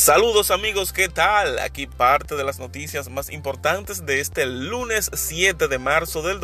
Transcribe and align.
Saludos 0.00 0.50
amigos, 0.50 0.94
¿qué 0.94 1.10
tal? 1.10 1.58
Aquí 1.58 1.86
parte 1.86 2.34
de 2.34 2.42
las 2.42 2.58
noticias 2.58 3.10
más 3.10 3.28
importantes 3.28 4.06
de 4.06 4.20
este 4.20 4.46
lunes 4.46 5.10
7 5.12 5.68
de 5.68 5.78
marzo 5.78 6.22
del 6.22 6.40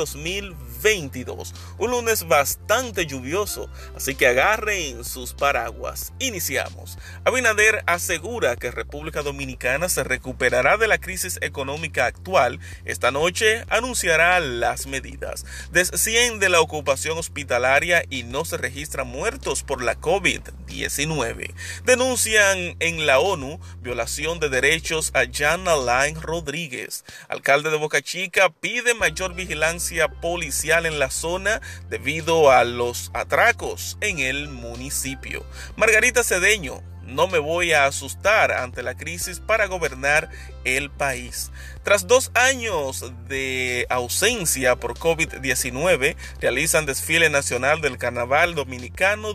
2022. 0.76 1.54
Un 1.78 1.90
lunes 1.90 2.28
bastante 2.28 3.06
lluvioso, 3.06 3.68
así 3.96 4.14
que 4.14 4.26
agarren 4.26 5.04
sus 5.04 5.33
paraguas. 5.33 6.12
Iniciamos. 6.19 6.98
Abinader 7.24 7.83
asegura 7.87 8.56
que 8.56 8.71
República 8.71 9.22
Dominicana 9.22 9.88
se 9.88 10.04
recuperará 10.04 10.76
de 10.76 10.88
la 10.88 10.98
crisis 10.98 11.38
económica 11.42 12.06
actual. 12.06 12.60
Esta 12.84 13.10
noche 13.10 13.65
anunciará 13.69 14.40
las 14.40 14.87
medidas. 14.87 15.44
Desciende 15.72 16.48
la 16.48 16.60
ocupación 16.60 17.19
hospitalaria 17.19 18.05
y 18.11 18.23
no 18.23 18.45
se 18.45 18.56
registran 18.56 19.06
muertos 19.06 19.62
por 19.62 19.83
la 19.83 19.98
COVID-19. 20.01 21.55
Denuncian 21.84 22.77
en 22.80 23.06
la 23.06 23.19
ONU 23.19 23.61
violación 23.80 24.41
de 24.41 24.48
derechos 24.48 25.11
a 25.15 25.24
Jan 25.33 25.66
Alain 25.69 26.20
Rodríguez. 26.20 27.05
Alcalde 27.29 27.70
de 27.70 27.77
Boca 27.77 28.02
Chica 28.02 28.51
pide 28.51 28.95
mayor 28.95 29.34
vigilancia 29.34 30.09
policial 30.09 30.66
en 30.66 30.98
la 30.98 31.11
zona 31.11 31.61
debido 31.88 32.51
a 32.51 32.65
los 32.65 33.11
atracos 33.15 33.97
en 34.01 34.19
el 34.19 34.48
municipio. 34.48 35.47
Margarita 35.77 36.25
Cedeño 36.25 36.83
no 37.06 37.29
me 37.29 37.39
voy 37.39 37.73
a 37.73 37.87
asustar 37.87 38.51
ante 38.51 38.83
la 38.83 38.97
crisis 38.97 39.39
para 39.41 39.66
gobernar 39.66 40.29
el 40.65 40.91
país. 40.91 41.52
Tras 41.84 42.09
dos 42.09 42.33
años 42.34 43.12
de 43.29 43.87
ausencia 43.91 44.75
por 44.77 44.98
COVID-19, 44.98 46.16
realizan 46.41 46.84
desfile 46.84 47.30
nacional 47.30 47.80
del 47.80 47.97
Carnaval 47.97 48.56
Dominicano 48.56 49.34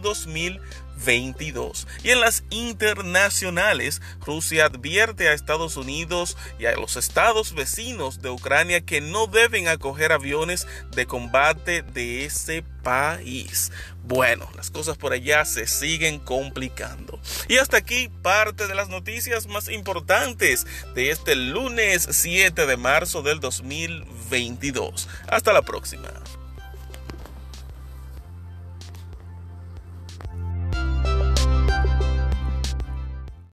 2022. 1.02 1.88
Y 2.04 2.12
en 2.12 2.22
las 2.22 2.44
internacionales, 2.50 4.02
Rusia 4.26 4.66
advierte 4.66 5.28
a 5.28 5.34
Estados 5.34 5.76
Unidos 5.78 6.38
y 6.60 6.66
a 6.66 6.76
los 6.76 6.96
estados 6.96 7.54
vecinos 7.54 8.22
de 8.22 8.30
Ucrania 8.30 8.82
que 8.82 9.02
no 9.02 9.28
deben 9.28 9.68
acoger 9.68 10.12
aviones 10.12 10.68
de 10.96 11.06
combate 11.06 11.82
de 11.82 12.26
ese 12.26 12.64
país. 12.84 13.72
Bueno, 14.04 14.50
las 14.56 14.72
cosas 14.72 14.98
por 14.98 15.14
allá 15.14 15.46
se 15.46 15.68
siguen 15.68 16.20
complicando. 16.20 17.20
Y 17.48 17.58
hasta 17.58 17.78
aquí 17.78 18.10
parte 18.22 18.68
de 18.68 18.76
las 18.76 18.90
noticias 18.90 19.48
más 19.48 19.70
importantes 19.70 20.66
de 20.96 21.12
este 21.12 21.36
lunes 21.36 22.08
7 22.10 22.66
de 22.66 22.78
marzo 22.78 23.22
del 23.22 23.40
2022. 23.40 25.08
Hasta 25.28 25.54
la 25.54 25.62
próxima. 25.62 26.10